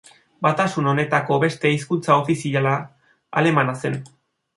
Batasun 0.45 0.87
honetako 0.91 1.37
beste 1.43 1.71
hizkuntza 1.73 2.15
ofiziala, 2.21 2.73
alemana 3.43 3.77
zen. 3.83 4.01